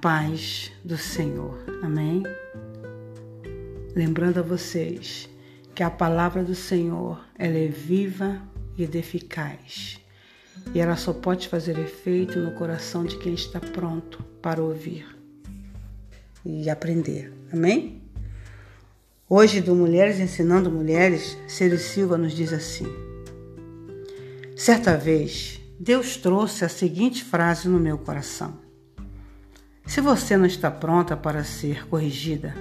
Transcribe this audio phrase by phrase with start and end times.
[0.00, 1.58] paz do Senhor.
[1.82, 2.22] Amém?
[3.94, 5.28] Lembrando a vocês
[5.74, 8.40] que a palavra do Senhor ela é viva
[8.76, 10.00] e eficaz.
[10.74, 15.06] E ela só pode fazer efeito no coração de quem está pronto para ouvir
[16.44, 17.32] e aprender.
[17.52, 18.02] Amém?
[19.28, 22.86] Hoje, do Mulheres Ensinando Mulheres, Ciro Silva nos diz assim:
[24.56, 28.65] Certa vez, Deus trouxe a seguinte frase no meu coração:
[29.86, 32.54] Se você não está pronta para ser corrigida,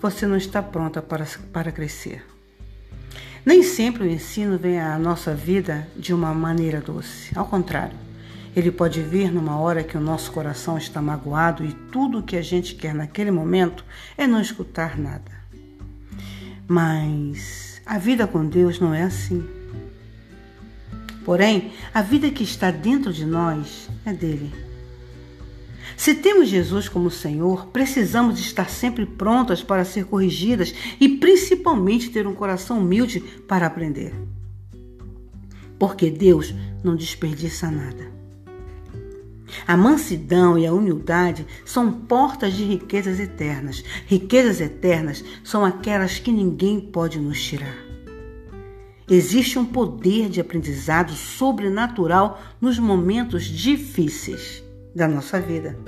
[0.00, 2.24] você não está pronta para, para crescer.
[3.44, 7.36] Nem sempre o ensino vem à nossa vida de uma maneira doce.
[7.36, 7.96] Ao contrário,
[8.54, 12.36] ele pode vir numa hora que o nosso coração está magoado e tudo o que
[12.36, 13.82] a gente quer naquele momento
[14.18, 15.32] é não escutar nada.
[16.68, 19.48] Mas a vida com Deus não é assim.
[21.24, 24.69] Porém, a vida que está dentro de nós é dele.
[26.00, 32.26] Se temos Jesus como Senhor, precisamos estar sempre prontas para ser corrigidas e principalmente ter
[32.26, 34.14] um coração humilde para aprender.
[35.78, 38.10] Porque Deus não desperdiça nada.
[39.66, 43.84] A mansidão e a humildade são portas de riquezas eternas.
[44.06, 47.76] Riquezas eternas são aquelas que ninguém pode nos tirar.
[49.06, 55.78] Existe um poder de aprendizado sobrenatural nos momentos difíceis da nossa vida.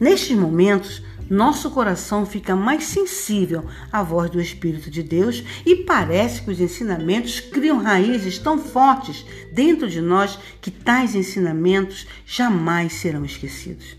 [0.00, 6.42] Nestes momentos, nosso coração fica mais sensível à voz do Espírito de Deus e parece
[6.42, 13.24] que os ensinamentos criam raízes tão fortes dentro de nós que tais ensinamentos jamais serão
[13.24, 13.96] esquecidos.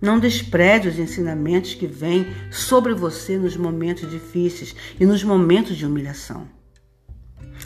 [0.00, 5.86] Não despreze os ensinamentos que vêm sobre você nos momentos difíceis e nos momentos de
[5.86, 6.48] humilhação,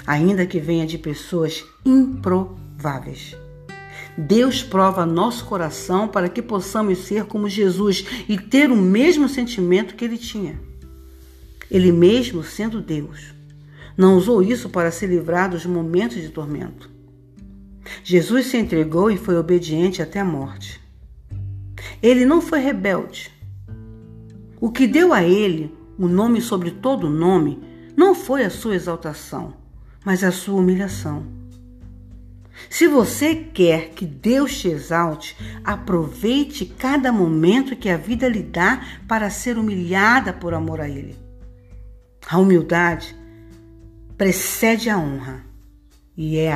[0.06, 3.34] ainda que venha de pessoas improváveis.
[4.16, 9.94] Deus prova nosso coração para que possamos ser como Jesus e ter o mesmo sentimento
[9.94, 10.60] que ele tinha.
[11.70, 13.32] Ele mesmo sendo Deus,
[13.96, 16.90] não usou isso para se livrar dos momentos de tormento.
[18.02, 20.80] Jesus se entregou e foi obediente até a morte.
[22.02, 23.30] Ele não foi rebelde.
[24.60, 27.58] O que deu a ele o nome sobre todo nome
[27.94, 29.52] não foi a sua exaltação,
[30.02, 31.39] mas a sua humilhação.
[32.70, 38.80] Se você quer que Deus te exalte, aproveite cada momento que a vida lhe dá
[39.08, 41.18] para ser humilhada por amor a Ele.
[42.28, 43.16] A humildade
[44.16, 45.44] precede a honra
[46.16, 46.54] e é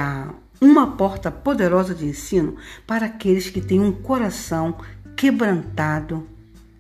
[0.61, 4.79] uma porta poderosa de ensino para aqueles que têm um coração
[5.17, 6.29] quebrantado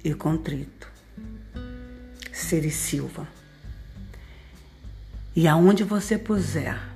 [0.04, 0.88] e contrito.
[2.32, 3.26] Seri Silva.
[5.34, 6.93] E aonde você puser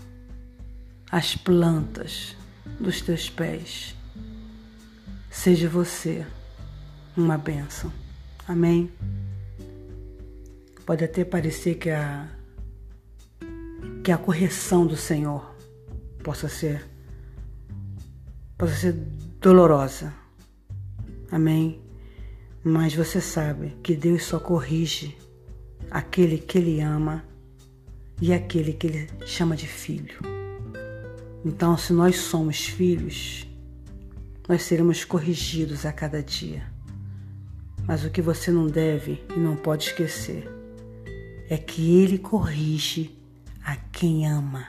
[1.11, 2.37] as plantas
[2.79, 3.95] dos teus pés.
[5.31, 6.27] Seja você
[7.17, 7.93] uma bênção.
[8.47, 8.91] Amém?
[10.85, 12.29] Pode até parecer que a,
[14.05, 15.55] que a correção do Senhor
[16.23, 16.87] possa ser,
[18.57, 18.93] possa ser
[19.41, 20.13] dolorosa.
[21.31, 21.81] Amém?
[22.65, 25.17] Mas você sabe que Deus só corrige
[25.91, 27.25] aquele que Ele ama
[28.21, 30.38] e aquele que Ele chama de filho.
[31.45, 33.47] Então, se nós somos filhos,
[34.49, 36.63] nós seremos corrigidos a cada dia.
[37.87, 40.51] Mas o que você não deve e não pode esquecer
[41.49, 43.17] é que Ele corrige
[43.65, 44.69] a quem ama.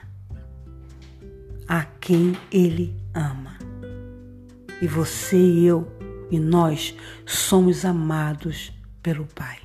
[1.68, 3.58] A quem Ele ama.
[4.80, 5.86] E você e eu
[6.30, 6.94] e nós
[7.26, 8.72] somos amados
[9.02, 9.58] pelo Pai.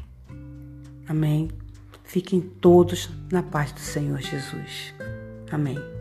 [1.08, 1.50] Amém?
[2.04, 4.94] Fiquem todos na paz do Senhor Jesus.
[5.52, 5.95] Amém.